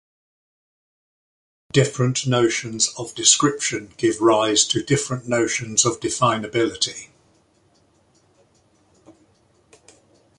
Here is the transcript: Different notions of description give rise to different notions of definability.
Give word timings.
Different 1.71 2.25
notions 2.25 2.89
of 2.97 3.13
description 3.13 3.93
give 3.97 4.19
rise 4.19 4.63
to 4.69 4.81
different 4.81 5.27
notions 5.27 5.85
of 5.85 5.99
definability. 5.99 7.09